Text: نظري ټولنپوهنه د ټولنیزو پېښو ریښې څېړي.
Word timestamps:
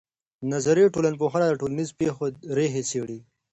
نظري 0.51 0.83
ټولنپوهنه 0.93 1.45
د 1.47 1.53
ټولنیزو 1.61 1.97
پېښو 2.01 2.23
ریښې 2.57 2.81
څېړي. 2.89 3.19